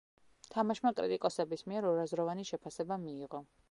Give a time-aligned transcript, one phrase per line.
[0.55, 3.49] თამაშმა კრიტიკოსების მიერ ორაზროვანი შეფასება მიიღო.